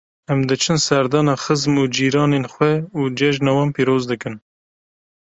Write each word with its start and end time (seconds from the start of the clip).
Em 0.33 0.39
diçin 0.49 0.77
serdana 0.85 1.35
xizim 1.43 1.75
û 1.83 1.85
cîranên 1.95 2.45
xwe 2.53 2.73
û 2.99 3.01
cejna 3.17 3.51
wan 3.57 3.69
pîroz 3.75 4.03
dikin. 4.11 4.35